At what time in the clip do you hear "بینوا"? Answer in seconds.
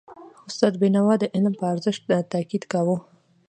0.81-1.13